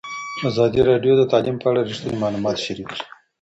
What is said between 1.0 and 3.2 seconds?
د تعلیم په اړه رښتیني معلومات شریک کړي.